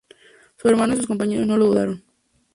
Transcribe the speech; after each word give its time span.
Su 0.57 0.67
hermano 0.67 0.93
y 0.93 0.97
sus 0.97 1.05
compañeros 1.05 1.45
no 1.45 1.57
lo 1.57 1.67
dudaron. 1.67 2.03